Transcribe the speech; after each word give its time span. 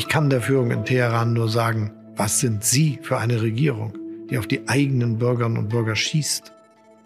Ich 0.00 0.08
kann 0.08 0.30
der 0.30 0.40
Führung 0.40 0.70
in 0.70 0.86
Teheran 0.86 1.34
nur 1.34 1.50
sagen, 1.50 1.92
was 2.16 2.40
sind 2.40 2.64
Sie 2.64 2.98
für 3.02 3.18
eine 3.18 3.42
Regierung, 3.42 3.98
die 4.30 4.38
auf 4.38 4.46
die 4.46 4.66
eigenen 4.66 5.18
Bürgerinnen 5.18 5.58
und 5.58 5.68
Bürger 5.68 5.94
schießt? 5.94 6.54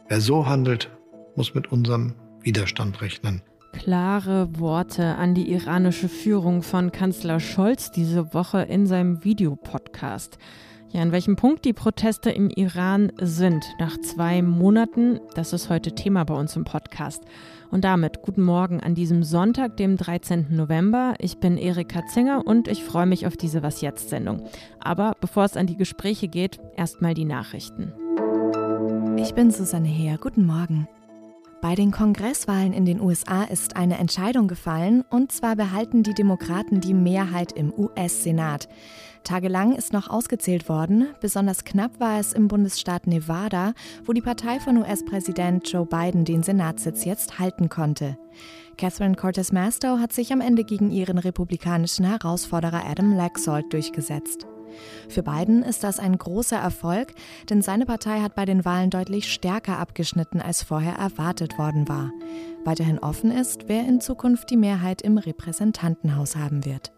Wer 0.06 0.21
so 0.21 0.46
handelt, 0.46 0.92
muss 1.35 1.56
mit 1.56 1.72
unserem 1.72 2.15
Widerstand 2.42 3.03
rechnen. 3.03 3.42
Klare 3.72 4.60
Worte 4.60 5.17
an 5.17 5.35
die 5.35 5.51
iranische 5.51 6.08
Führung 6.08 6.62
von 6.62 6.92
Kanzler 6.92 7.40
Scholz 7.40 7.90
diese 7.90 8.33
Woche 8.33 8.62
in 8.62 8.87
seinem 8.87 9.24
Videopodcast. 9.24 10.38
Ja, 10.95 11.03
an 11.03 11.11
welchem 11.11 11.35
Punkt 11.35 11.65
die 11.65 11.72
Proteste 11.72 12.31
im 12.31 12.51
Iran 12.51 13.10
sind 13.21 13.67
nach 13.81 14.01
zwei 14.01 14.42
Monaten, 14.42 15.19
das 15.35 15.53
ist 15.53 15.69
heute 15.69 15.92
Thema 15.97 16.23
bei 16.23 16.34
uns 16.34 16.55
im 16.55 16.62
Podcast. 16.62 17.24
Und 17.73 17.83
damit 17.83 18.23
guten 18.23 18.42
Morgen 18.42 18.78
an 18.78 18.95
diesem 18.95 19.24
Sonntag, 19.24 19.77
dem 19.77 19.96
13. 19.96 20.54
November. 20.54 21.15
Ich 21.18 21.38
bin 21.38 21.56
Erika 21.56 22.06
Zinger 22.06 22.46
und 22.46 22.68
ich 22.68 22.84
freue 22.84 23.06
mich 23.06 23.27
auf 23.27 23.37
diese 23.37 23.65
Was 23.65 23.80
jetzt 23.80 24.09
Sendung. 24.09 24.48
Aber 24.78 25.16
bevor 25.20 25.42
es 25.42 25.56
an 25.56 25.66
die 25.66 25.77
Gespräche 25.77 26.28
geht, 26.28 26.60
erstmal 26.77 27.15
die 27.15 27.24
Nachrichten. 27.24 27.92
Ich 29.18 29.34
bin 29.34 29.51
Susanne 29.51 29.88
Heer. 29.88 30.16
Guten 30.18 30.46
Morgen. 30.46 30.87
Bei 31.64 31.74
den 31.74 31.92
Kongresswahlen 31.92 32.74
in 32.74 32.84
den 32.84 33.00
USA 33.00 33.45
ist 33.45 33.74
eine 33.74 33.96
Entscheidung 33.96 34.48
gefallen, 34.48 35.02
und 35.09 35.32
zwar 35.32 35.56
behalten 35.56 36.02
die 36.02 36.12
Demokraten 36.12 36.82
die 36.82 36.92
Mehrheit 36.92 37.52
im 37.52 37.73
US-Senat. 37.73 38.68
Tagelang 39.23 39.74
ist 39.74 39.95
noch 39.95 40.10
ausgezählt 40.10 40.68
worden, 40.68 41.14
besonders 41.23 41.64
knapp 41.64 41.98
war 42.00 42.20
es 42.20 42.34
im 42.34 42.48
Bundesstaat 42.48 43.06
Nevada, 43.06 43.73
wo 44.04 44.12
die 44.12 44.20
Partei 44.20 44.60
von 44.60 44.77
US-Präsident 44.77 45.66
Joe 45.73 45.87
Biden 45.87 46.27
den 46.27 46.42
Senatssitz 46.42 47.06
jetzt 47.06 47.38
halten 47.38 47.70
konnte. 47.70 48.18
Catherine 48.76 49.15
Cortez 49.15 49.51
Masto 49.51 49.98
hat 50.01 50.12
sich 50.12 50.34
am 50.34 50.42
Ende 50.42 50.65
gegen 50.65 50.90
ihren 50.90 51.16
republikanischen 51.16 52.04
Herausforderer 52.04 52.85
Adam 52.85 53.16
Laxalt 53.16 53.73
durchgesetzt. 53.73 54.46
Für 55.08 55.22
Biden 55.22 55.62
ist 55.62 55.84
das 55.84 55.98
ein 55.98 56.16
großer 56.16 56.56
Erfolg, 56.56 57.14
denn 57.50 57.62
seine 57.62 57.86
Partei 57.86 58.20
hat 58.20 58.34
bei 58.34 58.44
den 58.44 58.64
Wahlen 58.64 58.90
deutlich 58.90 59.32
stärker 59.32 59.78
abgeschnitten, 59.78 60.40
als 60.40 60.62
vorher 60.62 60.94
erwartet 60.94 61.58
worden 61.58 61.88
war. 61.88 62.10
Weiterhin 62.64 62.98
offen 62.98 63.30
ist, 63.30 63.68
wer 63.68 63.86
in 63.86 64.00
Zukunft 64.00 64.50
die 64.50 64.56
Mehrheit 64.56 65.02
im 65.02 65.19
Repräsentantenhaus 65.19 66.36
haben 66.36 66.64
wird. 66.64 66.92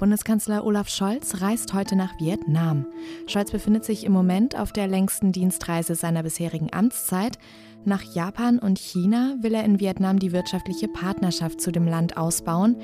Bundeskanzler 0.00 0.64
Olaf 0.64 0.88
Scholz 0.88 1.42
reist 1.42 1.74
heute 1.74 1.94
nach 1.94 2.18
Vietnam. 2.18 2.86
Scholz 3.26 3.50
befindet 3.50 3.84
sich 3.84 4.04
im 4.04 4.12
Moment 4.12 4.58
auf 4.58 4.72
der 4.72 4.88
längsten 4.88 5.30
Dienstreise 5.30 5.94
seiner 5.94 6.22
bisherigen 6.22 6.72
Amtszeit. 6.72 7.38
Nach 7.84 8.02
Japan 8.02 8.58
und 8.58 8.78
China 8.78 9.36
will 9.40 9.52
er 9.52 9.64
in 9.64 9.78
Vietnam 9.78 10.18
die 10.18 10.32
wirtschaftliche 10.32 10.88
Partnerschaft 10.88 11.60
zu 11.60 11.70
dem 11.70 11.86
Land 11.86 12.16
ausbauen. 12.16 12.76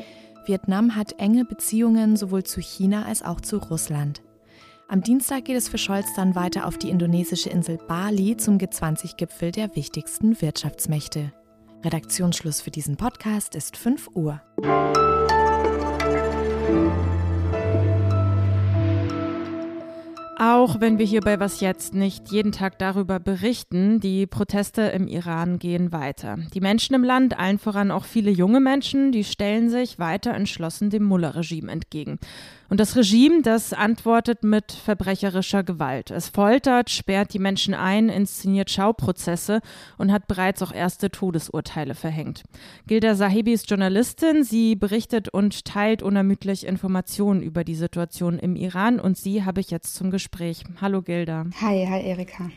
Vietnam 0.47 0.95
hat 0.95 1.19
enge 1.19 1.45
Beziehungen 1.45 2.17
sowohl 2.17 2.45
zu 2.45 2.61
China 2.61 3.05
als 3.05 3.23
auch 3.23 3.41
zu 3.41 3.59
Russland. 3.59 4.23
Am 4.89 5.03
Dienstag 5.03 5.47
geht 5.47 5.57
es 5.57 5.69
für 5.69 5.79
Scholz 5.79 6.07
dann 6.15 6.35
weiter 6.37 6.67
auf 6.67 6.79
die 6.79 6.91
indonesische 6.91 7.51
Insel 7.51 7.79
Bali 7.89 8.37
zum 8.37 8.59
G20-Gipfel 8.59 9.51
der 9.51 9.75
wichtigsten 9.75 10.41
Wirtschaftsmächte. 10.41 11.33
Redaktionsschluss 11.85 12.61
für 12.61 12.71
diesen 12.71 12.97
Podcast 12.97 13.55
ist 13.55 13.77
5 13.77 14.11
Uhr. 14.15 14.41
Auch 20.39 20.81
wenn 20.81 20.99
wir 20.99 21.07
hier 21.07 21.23
bei 21.23 21.41
Was 21.41 21.61
Jetzt 21.61 21.95
nicht 21.95 22.31
jeden 22.31 22.53
Tag 22.53 22.79
darüber 22.79 23.19
berichten, 23.19 24.01
die 24.01 24.27
Proteste 24.27 24.83
im 24.83 25.09
Iran 25.09 25.59
gehen 25.59 25.93
weiter. 25.93 26.37
Die 26.53 26.61
Menschen 26.61 26.95
im 26.95 27.03
Land, 27.05 27.39
allen 27.39 27.59
voran 27.59 27.91
auch 27.91 28.05
viele 28.05 28.31
junge 28.31 28.61
Menschen, 28.61 29.13
die 29.13 29.25
stellen 29.25 29.71
sich 29.71 29.99
weiter 29.99 30.35
entschlossen 30.35 30.91
dem 30.91 31.05
Mullah-Regime 31.05 31.73
entgegen. 31.73 32.19
Und 32.69 32.81
das 32.81 32.97
Regime, 32.97 33.43
das 33.43 33.73
antwortet 33.73 34.43
mit 34.43 34.73
verbrecherischer 34.73 35.63
Gewalt. 35.63 36.11
Es 36.11 36.29
foltert, 36.29 36.91
sperrt 36.91 37.33
die 37.33 37.39
Menschen 37.39 37.75
ein, 37.75 38.09
inszeniert 38.09 38.71
Schauprozesse 38.71 39.61
und 39.99 40.13
hat 40.13 40.27
bereits 40.27 40.63
auch 40.63 40.73
erste 40.73 41.11
Todesurteile 41.11 41.95
verhängt. 41.95 42.43
Gilda 42.87 43.15
Sahibi 43.15 43.53
ist 43.53 43.71
Journalistin. 43.71 44.43
Sie 44.43 44.75
berichtet 44.75 45.29
und 45.29 45.65
teilt 45.65 46.03
unermüdlich 46.03 46.67
Informationen 46.67 47.43
über 47.43 47.65
die 47.65 47.75
Situation 47.75 48.39
im 48.39 48.57
Iran 48.57 48.99
und 48.99 49.17
sie 49.17 49.45
habe 49.45 49.61
ich 49.61 49.71
jetzt 49.71 49.95
zum 49.95 50.11
Gespräch. 50.11 50.65
Hallo 50.81 51.03
Gilda. 51.03 51.47
Hi, 51.61 51.87
hi 51.87 52.01
Erika. 52.03 52.51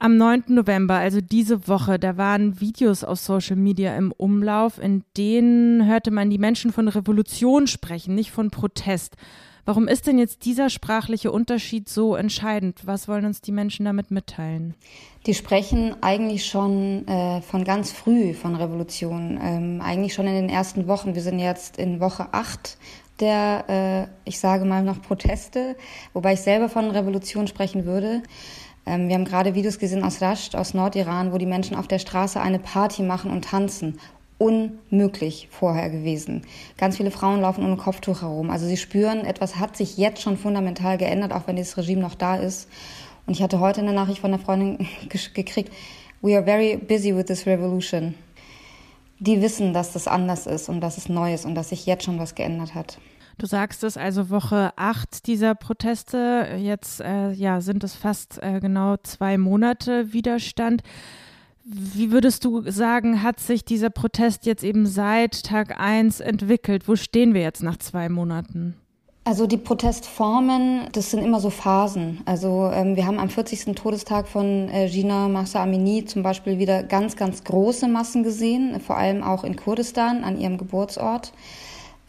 Am 0.00 0.16
9. 0.16 0.44
November, 0.48 0.94
also 0.94 1.20
diese 1.20 1.66
Woche, 1.66 1.98
da 1.98 2.16
waren 2.16 2.60
Videos 2.60 3.02
auf 3.02 3.18
Social 3.18 3.56
Media 3.56 3.96
im 3.96 4.12
Umlauf, 4.12 4.78
in 4.78 5.02
denen 5.16 5.86
hörte 5.86 6.12
man 6.12 6.30
die 6.30 6.38
Menschen 6.38 6.72
von 6.72 6.86
Revolution 6.86 7.66
sprechen, 7.66 8.14
nicht 8.14 8.30
von 8.30 8.52
Protest. 8.52 9.16
Warum 9.64 9.88
ist 9.88 10.06
denn 10.06 10.18
jetzt 10.18 10.44
dieser 10.44 10.70
sprachliche 10.70 11.32
Unterschied 11.32 11.88
so 11.88 12.14
entscheidend? 12.14 12.86
Was 12.86 13.08
wollen 13.08 13.26
uns 13.26 13.40
die 13.40 13.50
Menschen 13.50 13.86
damit 13.86 14.12
mitteilen? 14.12 14.74
Die 15.26 15.34
sprechen 15.34 15.96
eigentlich 16.00 16.46
schon 16.46 17.06
äh, 17.08 17.42
von 17.42 17.64
ganz 17.64 17.90
früh 17.90 18.34
von 18.34 18.54
Revolution, 18.54 19.36
ähm, 19.42 19.80
eigentlich 19.82 20.14
schon 20.14 20.28
in 20.28 20.34
den 20.34 20.48
ersten 20.48 20.86
Wochen. 20.86 21.16
Wir 21.16 21.22
sind 21.22 21.40
jetzt 21.40 21.76
in 21.76 21.98
Woche 21.98 22.28
8 22.32 22.78
der, 23.20 23.64
äh, 23.68 24.28
ich 24.28 24.38
sage 24.38 24.64
mal 24.64 24.82
noch 24.84 25.02
Proteste, 25.02 25.76
wobei 26.12 26.34
ich 26.34 26.40
selber 26.40 26.68
von 26.68 26.90
Revolution 26.90 27.48
sprechen 27.48 27.84
würde. 27.84 28.22
Ähm, 28.88 29.08
wir 29.08 29.14
haben 29.16 29.26
gerade 29.26 29.54
Videos 29.54 29.78
gesehen 29.78 30.02
aus 30.02 30.22
Rasht, 30.22 30.56
aus 30.56 30.72
Nordiran, 30.72 31.32
wo 31.32 31.38
die 31.38 31.46
Menschen 31.46 31.76
auf 31.76 31.88
der 31.88 31.98
Straße 31.98 32.40
eine 32.40 32.58
Party 32.58 33.02
machen 33.02 33.30
und 33.30 33.44
tanzen. 33.44 34.00
Unmöglich 34.38 35.48
vorher 35.50 35.90
gewesen. 35.90 36.42
Ganz 36.78 36.96
viele 36.96 37.10
Frauen 37.10 37.42
laufen 37.42 37.64
ohne 37.64 37.76
Kopftuch 37.76 38.22
herum. 38.22 38.50
Also 38.50 38.66
sie 38.66 38.76
spüren, 38.76 39.26
etwas 39.26 39.56
hat 39.56 39.76
sich 39.76 39.98
jetzt 39.98 40.22
schon 40.22 40.38
fundamental 40.38 40.96
geändert, 40.96 41.32
auch 41.32 41.46
wenn 41.46 41.56
dieses 41.56 41.76
Regime 41.76 42.00
noch 42.00 42.14
da 42.14 42.36
ist. 42.36 42.68
Und 43.26 43.34
ich 43.34 43.42
hatte 43.42 43.60
heute 43.60 43.82
eine 43.82 43.92
Nachricht 43.92 44.20
von 44.20 44.32
einer 44.32 44.42
Freundin 44.42 44.88
gekriegt, 45.34 45.70
we 46.22 46.34
are 46.34 46.44
very 46.44 46.76
busy 46.76 47.14
with 47.14 47.26
this 47.26 47.46
revolution. 47.46 48.14
Die 49.18 49.42
wissen, 49.42 49.74
dass 49.74 49.92
das 49.92 50.08
anders 50.08 50.46
ist 50.46 50.68
und 50.68 50.80
dass 50.80 50.96
es 50.96 51.08
neu 51.08 51.34
ist 51.34 51.44
und 51.44 51.56
dass 51.56 51.70
sich 51.70 51.84
jetzt 51.84 52.04
schon 52.04 52.18
was 52.18 52.36
geändert 52.36 52.74
hat. 52.74 52.98
Du 53.38 53.46
sagst 53.46 53.84
es 53.84 53.96
also 53.96 54.30
Woche 54.30 54.72
acht 54.74 55.28
dieser 55.28 55.54
Proteste. 55.54 56.56
Jetzt 56.58 57.00
äh, 57.00 57.30
ja, 57.30 57.60
sind 57.60 57.84
es 57.84 57.94
fast 57.94 58.42
äh, 58.42 58.58
genau 58.58 58.96
zwei 59.04 59.38
Monate 59.38 60.12
Widerstand. 60.12 60.82
Wie 61.64 62.10
würdest 62.10 62.44
du 62.44 62.68
sagen, 62.68 63.22
hat 63.22 63.38
sich 63.38 63.64
dieser 63.64 63.90
Protest 63.90 64.44
jetzt 64.44 64.64
eben 64.64 64.86
seit 64.86 65.44
Tag 65.44 65.78
eins 65.78 66.18
entwickelt? 66.18 66.88
Wo 66.88 66.96
stehen 66.96 67.32
wir 67.32 67.42
jetzt 67.42 67.62
nach 67.62 67.76
zwei 67.76 68.08
Monaten? 68.08 68.74
Also 69.22 69.46
die 69.46 69.58
Protestformen, 69.58 70.88
das 70.92 71.10
sind 71.10 71.22
immer 71.22 71.38
so 71.38 71.50
Phasen. 71.50 72.22
Also 72.24 72.70
ähm, 72.72 72.96
wir 72.96 73.06
haben 73.06 73.20
am 73.20 73.28
40. 73.28 73.76
Todestag 73.76 74.26
von 74.26 74.68
äh, 74.70 74.88
Gina 74.88 75.28
Massa 75.28 75.62
Amini 75.62 76.06
zum 76.06 76.22
Beispiel 76.22 76.58
wieder 76.58 76.82
ganz, 76.82 77.14
ganz 77.14 77.44
große 77.44 77.86
Massen 77.86 78.24
gesehen, 78.24 78.80
vor 78.80 78.96
allem 78.96 79.22
auch 79.22 79.44
in 79.44 79.54
Kurdistan 79.54 80.24
an 80.24 80.40
ihrem 80.40 80.56
Geburtsort. 80.56 81.32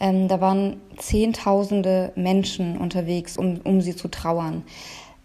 Ähm, 0.00 0.28
da 0.28 0.40
waren 0.40 0.80
Zehntausende 0.96 2.12
Menschen 2.16 2.78
unterwegs, 2.78 3.36
um, 3.36 3.60
um 3.64 3.80
sie 3.80 3.94
zu 3.94 4.08
trauern. 4.08 4.64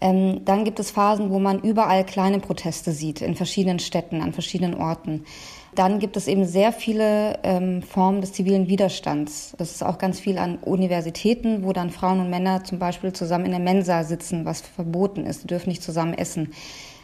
Ähm, 0.00 0.44
dann 0.44 0.64
gibt 0.64 0.78
es 0.78 0.90
Phasen, 0.90 1.30
wo 1.30 1.38
man 1.38 1.60
überall 1.60 2.04
kleine 2.04 2.38
Proteste 2.38 2.92
sieht, 2.92 3.22
in 3.22 3.34
verschiedenen 3.34 3.78
Städten, 3.78 4.20
an 4.20 4.34
verschiedenen 4.34 4.74
Orten. 4.74 5.24
Dann 5.74 5.98
gibt 5.98 6.16
es 6.16 6.26
eben 6.28 6.44
sehr 6.44 6.72
viele 6.72 7.38
ähm, 7.42 7.82
Formen 7.82 8.20
des 8.20 8.32
zivilen 8.32 8.68
Widerstands. 8.68 9.54
Das 9.58 9.72
ist 9.72 9.82
auch 9.82 9.98
ganz 9.98 10.20
viel 10.20 10.38
an 10.38 10.56
Universitäten, 10.58 11.64
wo 11.64 11.72
dann 11.72 11.90
Frauen 11.90 12.20
und 12.20 12.30
Männer 12.30 12.64
zum 12.64 12.78
Beispiel 12.78 13.12
zusammen 13.12 13.46
in 13.46 13.50
der 13.52 13.60
Mensa 13.60 14.04
sitzen, 14.04 14.44
was 14.44 14.60
verboten 14.60 15.26
ist. 15.26 15.42
Sie 15.42 15.46
dürfen 15.46 15.68
nicht 15.70 15.82
zusammen 15.82 16.14
essen. 16.14 16.52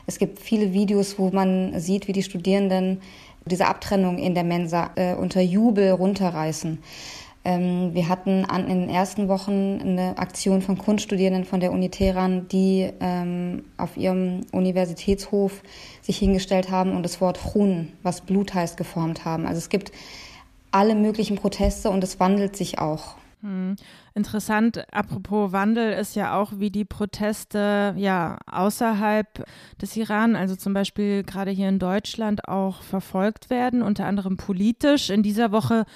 Es 0.07 0.19
gibt 0.19 0.41
viele 0.41 0.73
Videos, 0.73 1.19
wo 1.19 1.31
man 1.31 1.79
sieht, 1.79 2.09
wie 2.09 2.13
die 2.13 2.23
Studierenden 2.23 3.01
diese 3.45 3.67
Abtrennung 3.67 4.19
in 4.19 4.35
der 4.35 4.45
Mensa 4.45 4.91
äh, 4.97 5.15
unter 5.15 5.41
Jubel 5.41 5.91
runterreißen. 5.91 6.79
Ähm, 7.45 7.93
wir 7.93 8.09
hatten 8.09 8.45
an, 8.45 8.69
in 8.69 8.83
den 8.83 8.89
ersten 8.89 9.29
Wochen 9.29 9.81
eine 9.81 10.17
Aktion 10.19 10.63
von 10.63 10.79
Kunststudierenden 10.79 11.45
von 11.45 11.61
der 11.61 11.73
Uni 11.73 11.91
Teheran, 11.91 12.47
die 12.49 12.91
ähm, 13.01 13.65
auf 13.77 13.97
ihrem 13.97 14.43
Universitätshof 14.53 15.63
sich 16.03 16.19
hingestellt 16.19 16.71
haben 16.71 16.95
und 16.97 17.03
das 17.03 17.21
Wort 17.21 17.41
Chun, 17.53 17.93
was 18.03 18.21
Blut 18.21 18.55
heißt, 18.55 18.77
geformt 18.77 19.25
haben. 19.25 19.47
Also 19.47 19.59
es 19.59 19.69
gibt 19.69 19.91
alle 20.71 20.95
möglichen 20.95 21.37
Proteste 21.37 21.91
und 21.91 22.05
es 22.05 22.21
wandelt 22.21 22.57
sich 22.57 22.79
auch. 22.79 23.17
Hm. 23.43 23.75
Interessant, 24.15 24.85
apropos 24.93 25.51
Wandel, 25.53 25.93
ist 25.95 26.15
ja 26.15 26.39
auch, 26.39 26.53
wie 26.59 26.71
die 26.71 26.85
Proteste 26.85 27.93
ja 27.97 28.39
außerhalb 28.47 29.45
des 29.81 29.97
Iran, 29.97 30.37
also 30.37 30.55
zum 30.55 30.75
Beispiel 30.75 31.25
gerade 31.25 31.51
hier 31.51 31.69
in 31.69 31.81
Deutschland, 31.81 32.47
auch 32.47 32.83
verfolgt 32.83 33.51
werden, 33.51 33.83
unter 33.83 34.07
anderem 34.07 34.37
politisch. 34.37 35.11
In 35.11 35.25
dieser 35.25 35.51
Woche 35.51 35.87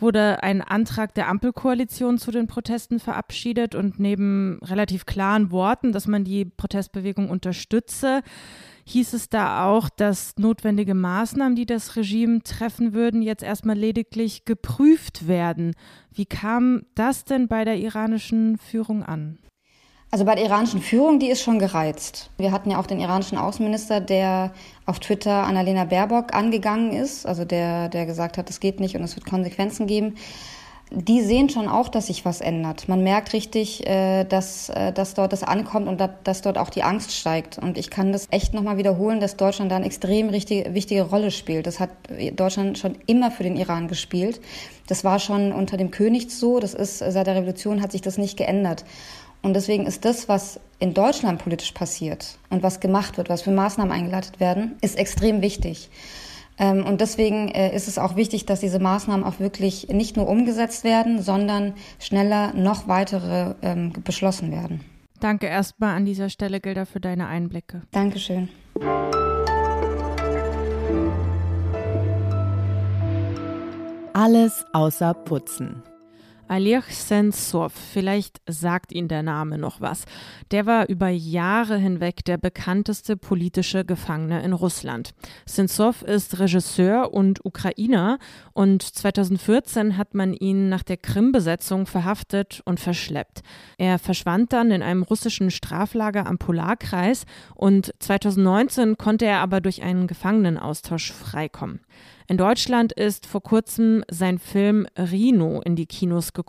wurde 0.00 0.42
ein 0.42 0.62
Antrag 0.62 1.14
der 1.14 1.28
Ampelkoalition 1.28 2.18
zu 2.18 2.30
den 2.30 2.46
Protesten 2.46 2.98
verabschiedet 2.98 3.74
und 3.74 3.98
neben 3.98 4.58
relativ 4.62 5.06
klaren 5.06 5.50
Worten, 5.50 5.92
dass 5.92 6.06
man 6.06 6.24
die 6.24 6.44
Protestbewegung 6.44 7.30
unterstütze, 7.30 8.22
hieß 8.84 9.12
es 9.12 9.28
da 9.28 9.66
auch, 9.66 9.88
dass 9.88 10.36
notwendige 10.36 10.94
Maßnahmen, 10.94 11.56
die 11.56 11.66
das 11.66 11.96
Regime 11.96 12.42
treffen 12.42 12.92
würden, 12.92 13.22
jetzt 13.22 13.42
erstmal 13.42 13.76
lediglich 13.76 14.44
geprüft 14.44 15.28
werden. 15.28 15.74
Wie 16.12 16.26
kam 16.26 16.82
das 16.94 17.24
denn 17.24 17.48
bei 17.48 17.64
der 17.64 17.78
iranischen 17.78 18.58
Führung 18.58 19.02
an? 19.02 19.38
Also 20.12 20.24
bei 20.24 20.34
der 20.34 20.44
iranischen 20.44 20.80
Führung, 20.80 21.20
die 21.20 21.30
ist 21.30 21.42
schon 21.42 21.60
gereizt. 21.60 22.30
Wir 22.36 22.50
hatten 22.50 22.70
ja 22.70 22.80
auch 22.80 22.86
den 22.86 22.98
iranischen 22.98 23.38
Außenminister, 23.38 24.00
der 24.00 24.52
auf 24.84 24.98
Twitter 24.98 25.44
Annalena 25.44 25.84
Baerbock 25.84 26.34
angegangen 26.34 26.92
ist, 26.92 27.26
also 27.26 27.44
der, 27.44 27.88
der 27.88 28.06
gesagt 28.06 28.36
hat, 28.36 28.50
es 28.50 28.58
geht 28.58 28.80
nicht 28.80 28.96
und 28.96 29.04
es 29.04 29.14
wird 29.14 29.26
Konsequenzen 29.26 29.86
geben. 29.86 30.16
Die 30.92 31.20
sehen 31.20 31.48
schon 31.48 31.68
auch, 31.68 31.88
dass 31.88 32.08
sich 32.08 32.24
was 32.24 32.40
ändert. 32.40 32.88
Man 32.88 33.04
merkt 33.04 33.32
richtig, 33.32 33.86
äh, 33.86 34.24
dass, 34.24 34.70
äh, 34.70 34.92
dass 34.92 35.14
dort 35.14 35.32
das 35.32 35.44
ankommt 35.44 35.86
und 35.86 36.02
dass 36.24 36.42
dort 36.42 36.58
auch 36.58 36.70
die 36.70 36.82
Angst 36.82 37.12
steigt. 37.12 37.58
Und 37.58 37.78
ich 37.78 37.90
kann 37.90 38.10
das 38.10 38.26
echt 38.32 38.54
nochmal 38.54 38.76
wiederholen, 38.76 39.20
dass 39.20 39.36
Deutschland 39.36 39.70
da 39.70 39.76
eine 39.76 39.86
extrem 39.86 40.30
richtig, 40.30 40.74
wichtige 40.74 41.02
Rolle 41.02 41.30
spielt. 41.30 41.68
Das 41.68 41.78
hat 41.78 41.90
Deutschland 42.34 42.76
schon 42.76 42.96
immer 43.06 43.30
für 43.30 43.44
den 43.44 43.56
Iran 43.56 43.86
gespielt. 43.86 44.40
Das 44.88 45.04
war 45.04 45.20
schon 45.20 45.52
unter 45.52 45.76
dem 45.76 45.92
König 45.92 46.32
so. 46.32 46.58
Das 46.58 46.74
ist, 46.74 46.98
seit 46.98 47.28
der 47.28 47.36
Revolution 47.36 47.80
hat 47.80 47.92
sich 47.92 48.02
das 48.02 48.18
nicht 48.18 48.36
geändert. 48.36 48.84
Und 49.42 49.54
deswegen 49.54 49.86
ist 49.86 50.04
das, 50.04 50.28
was 50.28 50.60
in 50.78 50.94
Deutschland 50.94 51.42
politisch 51.42 51.72
passiert 51.72 52.38
und 52.50 52.62
was 52.62 52.80
gemacht 52.80 53.16
wird, 53.16 53.28
was 53.28 53.42
für 53.42 53.50
Maßnahmen 53.50 53.92
eingeleitet 53.92 54.40
werden, 54.40 54.76
ist 54.80 54.98
extrem 54.98 55.40
wichtig. 55.40 55.90
Ähm, 56.58 56.84
und 56.84 57.00
deswegen 57.00 57.48
äh, 57.48 57.74
ist 57.74 57.88
es 57.88 57.98
auch 57.98 58.16
wichtig, 58.16 58.44
dass 58.44 58.60
diese 58.60 58.78
Maßnahmen 58.78 59.24
auch 59.24 59.40
wirklich 59.40 59.88
nicht 59.88 60.16
nur 60.16 60.28
umgesetzt 60.28 60.84
werden, 60.84 61.22
sondern 61.22 61.74
schneller 61.98 62.52
noch 62.54 62.86
weitere 62.86 63.54
ähm, 63.62 63.92
beschlossen 64.04 64.52
werden. 64.52 64.80
Danke 65.20 65.46
erstmal 65.46 65.96
an 65.96 66.04
dieser 66.04 66.28
Stelle, 66.28 66.60
Gilda, 66.60 66.84
für 66.84 67.00
deine 67.00 67.26
Einblicke. 67.26 67.82
Dankeschön. 67.92 68.48
Alles 74.12 74.66
außer 74.72 75.14
Putzen. 75.14 75.82
Oleg 76.52 76.82
Sentsov, 76.90 77.72
vielleicht 77.72 78.40
sagt 78.48 78.90
Ihnen 78.90 79.06
der 79.06 79.22
Name 79.22 79.56
noch 79.56 79.80
was. 79.80 80.04
Der 80.50 80.66
war 80.66 80.88
über 80.88 81.08
Jahre 81.08 81.76
hinweg 81.78 82.24
der 82.24 82.38
bekannteste 82.38 83.16
politische 83.16 83.84
Gefangene 83.84 84.42
in 84.42 84.52
Russland. 84.52 85.12
Sentsov 85.46 86.02
ist 86.02 86.40
Regisseur 86.40 87.14
und 87.14 87.44
Ukrainer 87.44 88.18
und 88.52 88.82
2014 88.82 89.96
hat 89.96 90.14
man 90.14 90.34
ihn 90.34 90.68
nach 90.68 90.82
der 90.82 90.96
Krim-Besetzung 90.96 91.86
verhaftet 91.86 92.62
und 92.64 92.80
verschleppt. 92.80 93.42
Er 93.78 94.00
verschwand 94.00 94.52
dann 94.52 94.72
in 94.72 94.82
einem 94.82 95.04
russischen 95.04 95.52
Straflager 95.52 96.26
am 96.26 96.38
Polarkreis 96.38 97.26
und 97.54 97.94
2019 98.00 98.96
konnte 98.96 99.24
er 99.24 99.38
aber 99.38 99.60
durch 99.60 99.84
einen 99.84 100.08
Gefangenenaustausch 100.08 101.12
freikommen. 101.12 101.78
In 102.26 102.36
Deutschland 102.36 102.92
ist 102.92 103.26
vor 103.26 103.42
kurzem 103.42 104.04
sein 104.08 104.38
Film 104.38 104.86
Rino 104.96 105.62
in 105.62 105.74
die 105.74 105.86
Kinos 105.86 106.32
gekommen 106.32 106.39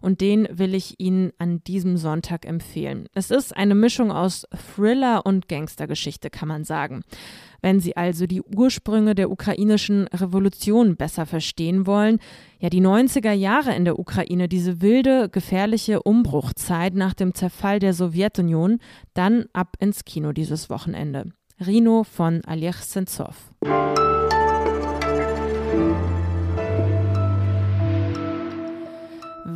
und 0.00 0.20
den 0.20 0.48
will 0.50 0.74
ich 0.74 0.98
Ihnen 0.98 1.32
an 1.38 1.62
diesem 1.64 1.96
Sonntag 1.96 2.46
empfehlen. 2.46 3.08
Es 3.14 3.30
ist 3.30 3.56
eine 3.56 3.74
Mischung 3.74 4.10
aus 4.10 4.46
Thriller 4.74 5.26
und 5.26 5.48
Gangstergeschichte, 5.48 6.30
kann 6.30 6.48
man 6.48 6.64
sagen. 6.64 7.02
Wenn 7.62 7.80
Sie 7.80 7.96
also 7.96 8.26
die 8.26 8.42
Ursprünge 8.42 9.14
der 9.14 9.30
ukrainischen 9.30 10.06
Revolution 10.08 10.96
besser 10.96 11.24
verstehen 11.24 11.86
wollen, 11.86 12.18
ja 12.58 12.68
die 12.68 12.82
90er 12.82 13.32
Jahre 13.32 13.74
in 13.74 13.84
der 13.84 13.98
Ukraine, 13.98 14.48
diese 14.48 14.82
wilde, 14.82 15.28
gefährliche 15.30 16.02
Umbruchzeit 16.02 16.94
nach 16.94 17.14
dem 17.14 17.34
Zerfall 17.34 17.78
der 17.78 17.94
Sowjetunion, 17.94 18.80
dann 19.14 19.46
ab 19.52 19.76
ins 19.78 20.04
Kino 20.04 20.32
dieses 20.32 20.68
Wochenende. 20.68 21.32
Rino 21.64 22.04
von 22.04 22.42
Oleg 22.46 22.74
Sentsov. 22.74 23.52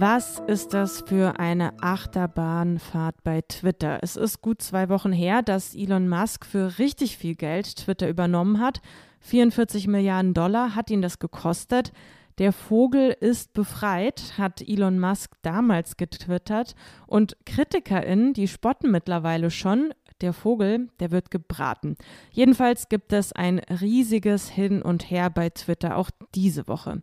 Was 0.01 0.41
ist 0.47 0.75
das 0.75 1.01
für 1.01 1.41
eine 1.41 1.73
Achterbahnfahrt 1.83 3.17
bei 3.25 3.41
Twitter? 3.41 3.99
Es 4.01 4.15
ist 4.15 4.41
gut 4.41 4.63
zwei 4.63 4.89
Wochen 4.91 5.11
her, 5.11 5.43
dass 5.43 5.75
Elon 5.75 6.09
Musk 6.09 6.47
für 6.47 6.79
richtig 6.79 7.17
viel 7.17 7.35
Geld 7.35 7.75
Twitter 7.75 8.09
übernommen 8.09 8.61
hat. 8.61 8.81
44 9.23 9.89
Milliarden 9.89 10.35
Dollar 10.35 10.77
hat 10.77 10.91
ihn 10.91 11.03
das 11.03 11.19
gekostet. 11.19 11.91
Der 12.39 12.53
Vogel 12.53 13.11
ist 13.19 13.55
befreit, 13.55 14.39
hat 14.39 14.63
Elon 14.63 15.01
Musk 15.01 15.33
damals 15.43 15.97
getwittert. 15.97 16.77
Und 17.09 17.37
KritikerInnen, 17.45 18.35
die 18.35 18.47
spotten 18.47 18.93
mittlerweile 18.93 19.51
schon, 19.51 19.93
der 20.21 20.33
Vogel, 20.33 20.91
der 21.01 21.11
wird 21.11 21.33
gebraten. 21.33 21.97
Jedenfalls 22.31 22.89
gibt 22.89 23.13
es 23.13 23.33
ein 23.33 23.59
riesiges 23.59 24.49
Hin 24.49 24.81
und 24.81 25.11
Her 25.11 25.29
bei 25.29 25.51
Twitter, 25.51 25.97
auch 25.97 26.11
diese 26.37 26.69
Woche. 26.69 27.03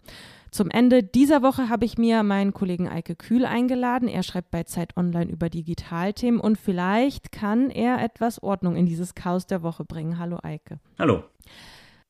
Zum 0.56 0.70
Ende 0.70 1.04
dieser 1.04 1.42
Woche 1.42 1.68
habe 1.68 1.84
ich 1.84 1.98
mir 1.98 2.24
meinen 2.24 2.54
Kollegen 2.54 2.88
Eike 2.88 3.18
Kühl 3.18 3.46
eingeladen. 3.46 4.08
Er 4.08 4.24
schreibt 4.24 4.52
bei 4.52 4.64
Zeit 4.64 4.96
Online 4.96 5.30
über 5.30 5.50
Digitalthemen 5.50 6.40
und 6.40 6.58
vielleicht 6.58 7.34
kann 7.34 7.70
er 7.70 8.02
etwas 8.02 8.42
Ordnung 8.42 8.78
in 8.78 8.86
dieses 8.86 9.16
Chaos 9.16 9.48
der 9.48 9.64
Woche 9.64 9.84
bringen. 9.84 10.18
Hallo 10.18 10.40
Eike. 10.44 10.80
Hallo. 10.98 11.24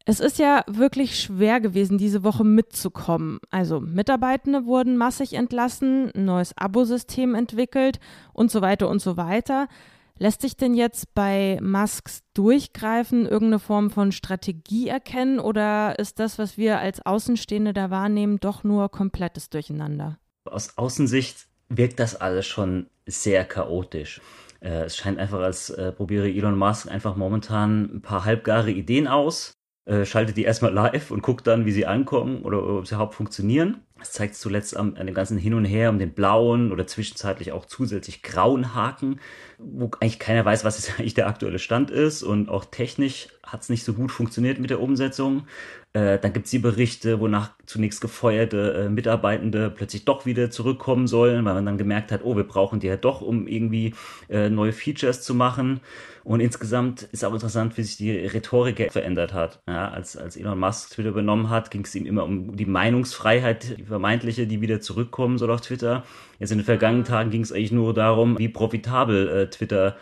Es 0.05 0.19
ist 0.19 0.37
ja 0.37 0.63
wirklich 0.67 1.19
schwer 1.19 1.59
gewesen, 1.59 1.97
diese 1.97 2.23
Woche 2.23 2.43
mitzukommen. 2.43 3.39
Also 3.49 3.79
Mitarbeitende 3.79 4.67
wurden 4.67 4.95
massig 4.95 5.33
entlassen, 5.33 6.11
ein 6.13 6.25
neues 6.25 6.55
Abosystem 6.55 7.33
entwickelt 7.33 7.99
und 8.31 8.51
so 8.51 8.61
weiter 8.61 8.89
und 8.89 9.01
so 9.01 9.17
weiter. 9.17 9.67
Lässt 10.17 10.41
sich 10.41 10.55
denn 10.55 10.75
jetzt 10.75 11.13
bei 11.13 11.59
Musks 11.61 12.23
Durchgreifen 12.33 13.25
irgendeine 13.25 13.59
Form 13.59 13.89
von 13.89 14.13
Strategie 14.13 14.87
erkennen 14.87 15.39
oder 15.39 15.99
ist 15.99 16.19
das, 16.19 16.39
was 16.39 16.57
wir 16.57 16.79
als 16.79 17.05
Außenstehende 17.05 17.73
da 17.73 17.89
wahrnehmen, 17.89 18.39
doch 18.39 18.63
nur 18.63 18.89
komplettes 18.89 19.49
Durcheinander? 19.49 20.17
Aus 20.45 20.77
Außensicht 20.77 21.47
wirkt 21.67 21.99
das 21.99 22.15
alles 22.15 22.45
schon 22.45 22.87
sehr 23.05 23.43
chaotisch. 23.43 24.21
Äh, 24.61 24.85
es 24.85 24.95
scheint 24.95 25.19
einfach, 25.19 25.39
als 25.39 25.69
äh, 25.69 25.91
probiere 25.91 26.29
Elon 26.29 26.57
Musk 26.57 26.89
einfach 26.89 27.17
momentan 27.17 27.95
ein 27.95 28.01
paar 28.01 28.23
halbgare 28.23 28.71
Ideen 28.71 29.07
aus, 29.07 29.53
äh, 29.85 30.05
schaltet 30.05 30.37
die 30.37 30.43
erstmal 30.43 30.73
live 30.73 31.11
und 31.11 31.21
guckt 31.21 31.45
dann, 31.45 31.65
wie 31.65 31.71
sie 31.71 31.85
ankommen 31.85 32.41
oder 32.41 32.65
ob 32.65 32.87
sie 32.87 32.95
überhaupt 32.95 33.13
funktionieren. 33.13 33.81
Das 33.99 34.11
zeigt 34.11 34.35
zuletzt 34.35 34.75
an, 34.75 34.97
an 34.97 35.05
dem 35.05 35.13
ganzen 35.13 35.37
Hin 35.37 35.53
und 35.53 35.65
Her 35.65 35.91
um 35.91 35.99
den 35.99 36.13
blauen 36.13 36.71
oder 36.71 36.87
zwischenzeitlich 36.87 37.51
auch 37.51 37.65
zusätzlich 37.65 38.23
grauen 38.23 38.73
Haken, 38.73 39.19
wo 39.57 39.91
eigentlich 39.99 40.19
keiner 40.19 40.45
weiß, 40.45 40.63
was 40.63 40.77
jetzt 40.77 40.95
eigentlich 40.99 41.13
der 41.13 41.27
aktuelle 41.27 41.59
Stand 41.59 41.91
ist 41.91 42.23
und 42.23 42.49
auch 42.49 42.65
technisch 42.65 43.29
hat 43.43 43.61
es 43.61 43.69
nicht 43.69 43.83
so 43.83 43.93
gut 43.93 44.11
funktioniert 44.11 44.59
mit 44.59 44.69
der 44.69 44.81
Umsetzung. 44.81 45.47
Äh, 45.93 46.19
dann 46.19 46.33
gibt 46.33 46.45
es 46.45 46.51
die 46.51 46.59
Berichte, 46.59 47.21
wonach 47.21 47.51
zunächst 47.65 48.01
gefeuerte 48.01 48.73
äh, 48.73 48.89
Mitarbeitende 48.89 49.69
plötzlich 49.69 50.03
doch 50.03 50.25
wieder 50.25 50.51
zurückkommen 50.51 51.07
sollen, 51.07 51.45
weil 51.45 51.53
man 51.53 51.65
dann 51.65 51.77
gemerkt 51.77 52.11
hat, 52.11 52.21
oh, 52.25 52.35
wir 52.35 52.43
brauchen 52.43 52.81
die 52.81 52.87
ja 52.87 52.97
doch, 52.97 53.21
um 53.21 53.47
irgendwie 53.47 53.93
äh, 54.29 54.49
neue 54.49 54.73
Features 54.73 55.21
zu 55.21 55.33
machen. 55.33 55.79
Und 56.25 56.39
insgesamt 56.39 57.03
ist 57.03 57.23
auch 57.23 57.33
interessant, 57.33 57.77
wie 57.77 57.83
sich 57.83 57.97
die 57.97 58.11
Rhetorik 58.11 58.91
verändert 58.91 59.33
hat. 59.33 59.61
Ja, 59.69 59.89
als, 59.89 60.17
als 60.17 60.35
Elon 60.35 60.59
Musk 60.59 60.89
Twitter 60.89 61.09
übernommen 61.09 61.51
hat, 61.51 61.69
ging 61.69 61.85
es 61.85 61.93
ihm 61.93 62.07
immer 62.07 62.23
um 62.23 62.57
die 62.57 62.65
Meinungsfreiheit, 62.65 63.77
die 63.77 63.83
vermeintliche, 63.83 64.47
die 64.47 64.59
wieder 64.59 64.81
zurückkommen 64.81 65.37
soll 65.37 65.51
auf 65.51 65.61
Twitter. 65.61 66.03
Jetzt 66.39 66.51
in 66.51 66.57
den 66.57 66.65
vergangenen 66.65 67.05
Tagen 67.05 67.29
ging 67.29 67.41
es 67.41 67.51
eigentlich 67.51 67.71
nur 67.71 67.93
darum, 67.93 68.37
wie 68.39 68.49
profitabel 68.49 69.44
äh, 69.45 69.49
Twitter 69.49 69.95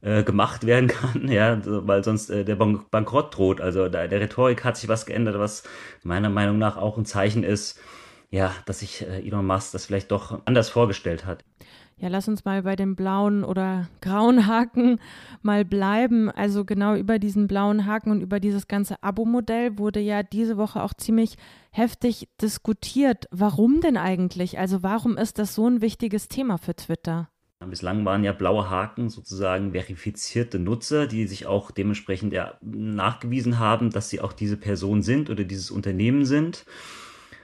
äh, 0.00 0.22
gemacht 0.22 0.66
werden 0.66 0.88
kann, 0.88 1.28
ja, 1.28 1.60
weil 1.64 2.04
sonst 2.04 2.30
äh, 2.30 2.44
der 2.44 2.56
Bank 2.56 2.90
Bankrott 2.90 3.36
droht. 3.36 3.60
Also 3.60 3.88
da, 3.88 4.06
der 4.06 4.20
Rhetorik 4.20 4.64
hat 4.64 4.76
sich 4.76 4.88
was 4.88 5.06
geändert, 5.06 5.38
was 5.38 5.64
meiner 6.02 6.30
Meinung 6.30 6.58
nach 6.58 6.76
auch 6.76 6.96
ein 6.96 7.04
Zeichen 7.04 7.42
ist, 7.42 7.80
ja, 8.30 8.52
dass 8.66 8.80
sich 8.80 9.02
äh, 9.02 9.26
Elon 9.26 9.46
Musk 9.46 9.72
das 9.72 9.86
vielleicht 9.86 10.10
doch 10.10 10.40
anders 10.44 10.68
vorgestellt 10.68 11.26
hat. 11.26 11.44
Ja, 12.00 12.06
lass 12.06 12.28
uns 12.28 12.44
mal 12.44 12.62
bei 12.62 12.76
dem 12.76 12.94
blauen 12.94 13.42
oder 13.42 13.88
grauen 14.00 14.46
Haken 14.46 15.00
mal 15.42 15.64
bleiben. 15.64 16.30
Also 16.30 16.64
genau 16.64 16.94
über 16.94 17.18
diesen 17.18 17.48
blauen 17.48 17.86
Haken 17.86 18.12
und 18.12 18.20
über 18.20 18.38
dieses 18.38 18.68
ganze 18.68 19.02
Abo-Modell 19.02 19.78
wurde 19.78 19.98
ja 19.98 20.22
diese 20.22 20.56
Woche 20.56 20.80
auch 20.80 20.94
ziemlich 20.94 21.34
heftig 21.72 22.28
diskutiert. 22.40 23.26
Warum 23.32 23.80
denn 23.80 23.96
eigentlich? 23.96 24.60
Also 24.60 24.84
warum 24.84 25.16
ist 25.16 25.40
das 25.40 25.56
so 25.56 25.66
ein 25.66 25.80
wichtiges 25.80 26.28
Thema 26.28 26.56
für 26.56 26.76
Twitter? 26.76 27.30
Bislang 27.66 28.04
waren 28.04 28.22
ja 28.22 28.32
blaue 28.32 28.70
Haken 28.70 29.10
sozusagen 29.10 29.72
verifizierte 29.72 30.60
Nutzer, 30.60 31.08
die 31.08 31.26
sich 31.26 31.46
auch 31.46 31.72
dementsprechend 31.72 32.32
ja 32.32 32.56
nachgewiesen 32.62 33.58
haben, 33.58 33.90
dass 33.90 34.10
sie 34.10 34.20
auch 34.20 34.32
diese 34.32 34.56
Person 34.56 35.02
sind 35.02 35.28
oder 35.28 35.42
dieses 35.42 35.72
Unternehmen 35.72 36.24
sind. 36.24 36.64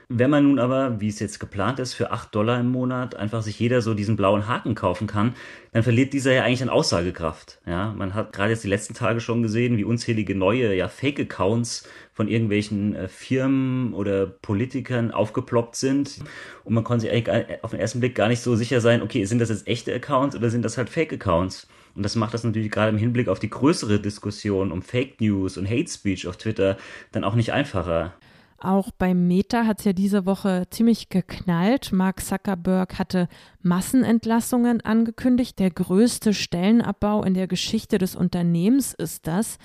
Wenn 0.07 0.29
man 0.29 0.43
nun 0.43 0.59
aber, 0.59 1.01
wie 1.01 1.07
es 1.07 1.19
jetzt 1.19 1.39
geplant 1.39 1.79
ist, 1.79 1.95
für 1.95 2.11
8 2.11 2.33
Dollar 2.33 2.59
im 2.59 2.71
Monat 2.71 3.15
einfach 3.15 3.41
sich 3.41 3.59
jeder 3.59 3.81
so 3.81 3.95
diesen 3.95 4.15
blauen 4.15 4.47
Haken 4.47 4.75
kaufen 4.75 5.07
kann, 5.07 5.33
dann 5.71 5.81
verliert 5.81 6.13
dieser 6.13 6.31
ja 6.31 6.43
eigentlich 6.43 6.61
an 6.61 6.69
Aussagekraft. 6.69 7.59
Ja, 7.65 7.91
man 7.91 8.13
hat 8.13 8.31
gerade 8.31 8.51
jetzt 8.51 8.63
die 8.63 8.69
letzten 8.69 8.93
Tage 8.93 9.19
schon 9.19 9.41
gesehen, 9.41 9.77
wie 9.77 9.83
unzählige 9.83 10.35
neue 10.35 10.75
ja, 10.75 10.89
Fake-Accounts 10.89 11.89
von 12.13 12.27
irgendwelchen 12.27 12.95
äh, 12.95 13.07
Firmen 13.07 13.93
oder 13.93 14.27
Politikern 14.27 15.09
aufgeploppt 15.09 15.75
sind. 15.75 16.19
Und 16.63 16.75
man 16.75 16.83
konnte 16.83 17.01
sich 17.01 17.11
eigentlich 17.11 17.63
auf 17.63 17.71
den 17.71 17.79
ersten 17.79 17.99
Blick 17.99 18.13
gar 18.13 18.27
nicht 18.27 18.41
so 18.41 18.55
sicher 18.55 18.81
sein, 18.81 19.01
okay, 19.01 19.25
sind 19.25 19.39
das 19.39 19.49
jetzt 19.49 19.67
echte 19.67 19.93
Accounts 19.93 20.35
oder 20.35 20.51
sind 20.51 20.63
das 20.63 20.77
halt 20.77 20.89
Fake-Accounts? 20.89 21.67
Und 21.95 22.03
das 22.03 22.15
macht 22.15 22.33
das 22.33 22.43
natürlich 22.43 22.69
gerade 22.69 22.89
im 22.89 22.97
Hinblick 22.97 23.27
auf 23.27 23.39
die 23.39 23.49
größere 23.49 23.99
Diskussion 23.99 24.71
um 24.71 24.83
Fake 24.83 25.19
News 25.19 25.57
und 25.57 25.67
Hate 25.67 25.89
Speech 25.89 26.27
auf 26.27 26.37
Twitter 26.37 26.77
dann 27.11 27.23
auch 27.23 27.35
nicht 27.35 27.53
einfacher. 27.53 28.13
Auch 28.57 28.91
bei 28.91 29.13
Meta 29.13 29.65
hat 29.65 29.79
es 29.79 29.85
ja 29.85 29.93
diese 29.93 30.25
Woche 30.25 30.63
ziemlich 30.69 31.09
geknallt. 31.09 31.91
Mark 31.91 32.21
Zuckerberg 32.23 32.97
hatte 32.97 33.27
Massenentlassungen 33.61 34.81
angekündigt. 34.81 35.59
Der 35.59 35.71
größte 35.71 36.33
Stellenabbau 36.33 37.23
in 37.23 37.33
der 37.33 37.47
Geschichte 37.47 37.97
des 37.97 38.15
Unternehmens 38.15 38.93
ist 38.93 39.27
das. 39.27 39.57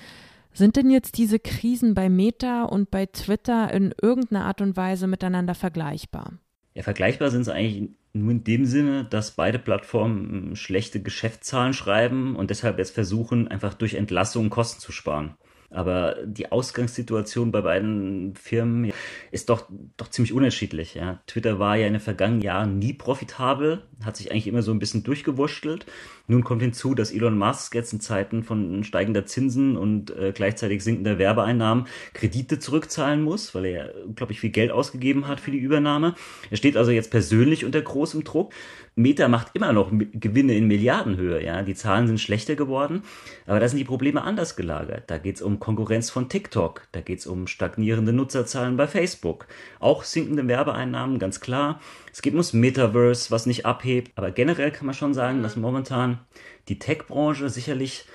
Sind 0.53 0.75
denn 0.75 0.89
jetzt 0.89 1.17
diese 1.17 1.39
Krisen 1.39 1.93
bei 1.93 2.09
Meta 2.09 2.63
und 2.63 2.91
bei 2.91 3.05
Twitter 3.05 3.73
in 3.73 3.93
irgendeiner 4.01 4.45
Art 4.45 4.59
und 4.59 4.75
Weise 4.75 5.07
miteinander 5.07 5.55
vergleichbar? 5.55 6.33
Ja, 6.73 6.83
vergleichbar 6.83 7.31
sind 7.31 7.45
sie 7.45 7.53
eigentlich 7.53 7.91
nur 8.13 8.31
in 8.31 8.43
dem 8.43 8.65
Sinne, 8.65 9.05
dass 9.05 9.31
beide 9.31 9.59
Plattformen 9.59 10.47
hm, 10.49 10.55
schlechte 10.55 11.01
Geschäftszahlen 11.01 11.73
schreiben 11.73 12.35
und 12.35 12.49
deshalb 12.49 12.77
jetzt 12.77 12.93
versuchen, 12.93 13.47
einfach 13.47 13.73
durch 13.73 13.93
Entlassungen 13.93 14.49
Kosten 14.49 14.81
zu 14.81 14.91
sparen. 14.91 15.35
Aber 15.71 16.17
die 16.25 16.51
Ausgangssituation 16.51 17.51
bei 17.51 17.61
beiden 17.61 18.35
Firmen 18.35 18.91
ist 19.31 19.49
doch, 19.49 19.69
doch 19.95 20.09
ziemlich 20.09 20.33
unterschiedlich. 20.33 20.95
Ja. 20.95 21.21
Twitter 21.27 21.59
war 21.59 21.77
ja 21.77 21.87
in 21.87 21.93
den 21.93 22.01
vergangenen 22.01 22.41
Jahren 22.41 22.77
nie 22.77 22.91
profitabel, 22.91 23.83
hat 24.03 24.17
sich 24.17 24.31
eigentlich 24.31 24.47
immer 24.47 24.63
so 24.63 24.71
ein 24.71 24.79
bisschen 24.79 25.03
durchgewurschtelt. 25.03 25.85
Nun 26.27 26.43
kommt 26.43 26.61
hinzu, 26.61 26.93
dass 26.93 27.11
Elon 27.11 27.37
Musk 27.37 27.73
jetzt 27.73 27.93
in 27.93 28.01
Zeiten 28.01 28.43
von 28.43 28.83
steigender 28.83 29.25
Zinsen 29.25 29.77
und 29.77 30.15
äh, 30.15 30.33
gleichzeitig 30.33 30.83
sinkender 30.83 31.17
Werbeeinnahmen 31.17 31.87
Kredite 32.13 32.59
zurückzahlen 32.59 33.21
muss, 33.21 33.55
weil 33.55 33.65
er, 33.65 33.93
glaube 34.15 34.33
ich, 34.33 34.39
viel 34.41 34.49
Geld 34.49 34.71
ausgegeben 34.71 35.27
hat 35.27 35.39
für 35.39 35.51
die 35.51 35.57
Übernahme. 35.57 36.15
Er 36.49 36.57
steht 36.57 36.75
also 36.75 36.91
jetzt 36.91 37.11
persönlich 37.11 37.63
unter 37.63 37.81
großem 37.81 38.23
Druck. 38.23 38.53
Meta 38.95 39.29
macht 39.29 39.51
immer 39.53 39.71
noch 39.71 39.89
Gewinne 39.91 40.55
in 40.55 40.67
Milliardenhöhe, 40.67 41.43
ja. 41.43 41.63
Die 41.63 41.75
Zahlen 41.75 42.07
sind 42.07 42.19
schlechter 42.19 42.55
geworden, 42.55 43.03
aber 43.45 43.59
da 43.59 43.67
sind 43.67 43.77
die 43.77 43.85
Probleme 43.85 44.21
anders 44.21 44.57
gelagert. 44.57 45.05
Da 45.07 45.17
geht 45.17 45.37
es 45.37 45.41
um 45.41 45.60
Konkurrenz 45.61 46.09
von 46.09 46.27
TikTok, 46.27 46.87
da 46.91 46.99
geht 46.99 47.19
es 47.19 47.27
um 47.27 47.47
stagnierende 47.47 48.11
Nutzerzahlen 48.11 48.75
bei 48.75 48.87
Facebook, 48.87 49.47
auch 49.79 50.03
sinkende 50.03 50.45
Werbeeinnahmen, 50.47 51.19
ganz 51.19 51.39
klar. 51.39 51.79
Es 52.11 52.21
geht 52.21 52.33
ums 52.33 52.51
Metaverse, 52.51 53.31
was 53.31 53.45
nicht 53.45 53.65
abhebt, 53.65 54.11
aber 54.15 54.31
generell 54.31 54.71
kann 54.71 54.87
man 54.87 54.95
schon 54.95 55.13
sagen, 55.13 55.41
dass 55.41 55.55
momentan 55.55 56.19
die 56.67 56.79
Tech-Branche 56.79 57.49
sicherlich 57.49 58.05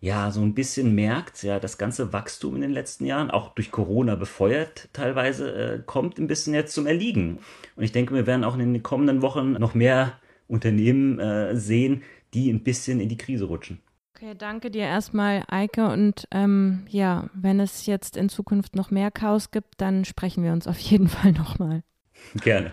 ja, 0.00 0.30
so 0.30 0.40
ein 0.40 0.54
bisschen 0.54 0.94
merkt, 0.94 1.42
ja, 1.42 1.58
das 1.58 1.78
ganze 1.78 2.12
Wachstum 2.12 2.56
in 2.56 2.60
den 2.60 2.72
letzten 2.72 3.06
Jahren, 3.06 3.30
auch 3.30 3.54
durch 3.54 3.70
Corona 3.70 4.14
befeuert 4.14 4.88
teilweise, 4.92 5.52
äh, 5.52 5.82
kommt 5.84 6.18
ein 6.18 6.26
bisschen 6.26 6.54
jetzt 6.54 6.74
zum 6.74 6.86
Erliegen. 6.86 7.38
Und 7.76 7.84
ich 7.84 7.92
denke, 7.92 8.14
wir 8.14 8.26
werden 8.26 8.44
auch 8.44 8.56
in 8.56 8.72
den 8.72 8.82
kommenden 8.82 9.22
Wochen 9.22 9.52
noch 9.52 9.74
mehr 9.74 10.18
Unternehmen 10.48 11.18
äh, 11.18 11.56
sehen, 11.56 12.02
die 12.34 12.50
ein 12.50 12.62
bisschen 12.62 13.00
in 13.00 13.08
die 13.08 13.16
Krise 13.16 13.44
rutschen. 13.46 13.80
Okay, 14.18 14.34
danke 14.34 14.70
dir 14.70 14.84
erstmal, 14.84 15.44
Eike. 15.48 15.90
Und 15.90 16.26
ähm, 16.30 16.86
ja, 16.88 17.28
wenn 17.34 17.60
es 17.60 17.84
jetzt 17.84 18.16
in 18.16 18.30
Zukunft 18.30 18.74
noch 18.74 18.90
mehr 18.90 19.10
Chaos 19.10 19.50
gibt, 19.50 19.74
dann 19.76 20.06
sprechen 20.06 20.42
wir 20.42 20.52
uns 20.52 20.66
auf 20.66 20.78
jeden 20.78 21.08
Fall 21.08 21.32
nochmal. 21.32 21.82
Gerne. 22.36 22.72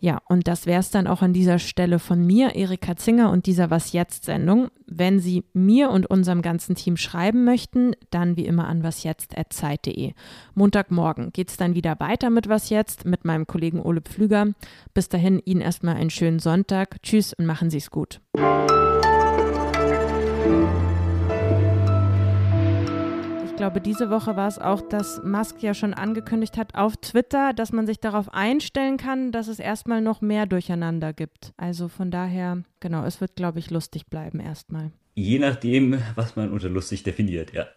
Ja, 0.00 0.20
und 0.30 0.48
das 0.48 0.64
wäre 0.64 0.80
es 0.80 0.90
dann 0.90 1.06
auch 1.06 1.20
an 1.20 1.34
dieser 1.34 1.58
Stelle 1.58 1.98
von 1.98 2.26
mir, 2.26 2.56
Erika 2.56 2.96
Zinger 2.96 3.30
und 3.30 3.44
dieser 3.44 3.70
Was 3.70 3.92
jetzt 3.92 4.24
Sendung. 4.24 4.70
Wenn 4.86 5.20
Sie 5.20 5.44
mir 5.52 5.90
und 5.90 6.06
unserem 6.06 6.40
ganzen 6.40 6.74
Team 6.74 6.96
schreiben 6.96 7.44
möchten, 7.44 7.92
dann 8.08 8.38
wie 8.38 8.46
immer 8.46 8.66
an 8.66 8.82
wasjetzt.zeit.de. 8.82 10.14
Montagmorgen 10.54 11.34
geht 11.34 11.50
es 11.50 11.58
dann 11.58 11.74
wieder 11.74 12.00
weiter 12.00 12.30
mit 12.30 12.48
Was 12.48 12.70
jetzt 12.70 13.04
mit 13.04 13.26
meinem 13.26 13.46
Kollegen 13.46 13.82
Ole 13.82 14.00
Pflüger. 14.00 14.46
Bis 14.94 15.10
dahin 15.10 15.38
Ihnen 15.38 15.60
erstmal 15.60 15.96
einen 15.96 16.10
schönen 16.10 16.38
Sonntag. 16.38 17.02
Tschüss 17.02 17.34
und 17.34 17.44
machen 17.44 17.68
Sie 17.68 17.78
es 17.78 17.90
gut. 17.90 18.22
Glaube, 23.62 23.80
diese 23.80 24.10
Woche 24.10 24.34
war 24.34 24.48
es 24.48 24.58
auch, 24.58 24.82
dass 24.82 25.22
Musk 25.22 25.62
ja 25.62 25.72
schon 25.72 25.94
angekündigt 25.94 26.58
hat 26.58 26.74
auf 26.74 26.96
Twitter, 26.96 27.52
dass 27.52 27.70
man 27.70 27.86
sich 27.86 28.00
darauf 28.00 28.34
einstellen 28.34 28.96
kann, 28.96 29.30
dass 29.30 29.46
es 29.46 29.60
erstmal 29.60 30.00
noch 30.00 30.20
mehr 30.20 30.46
Durcheinander 30.46 31.12
gibt. 31.12 31.52
Also 31.56 31.86
von 31.86 32.10
daher, 32.10 32.64
genau, 32.80 33.04
es 33.04 33.20
wird, 33.20 33.36
glaube 33.36 33.60
ich, 33.60 33.70
lustig 33.70 34.06
bleiben 34.06 34.40
erstmal. 34.40 34.90
Je 35.14 35.38
nachdem, 35.38 36.02
was 36.16 36.34
man 36.34 36.50
unter 36.50 36.68
lustig 36.68 37.04
definiert, 37.04 37.52
ja. 37.52 37.68